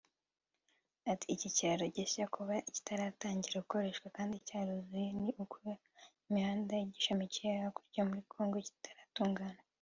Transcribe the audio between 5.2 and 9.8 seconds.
ni uko hari imihanda igishamikiyeho hakurya muri congo itaratunganywa